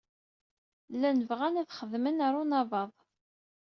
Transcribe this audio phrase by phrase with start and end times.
[0.93, 2.91] Llan bɣan ad xedmen ɣer unabaḍ.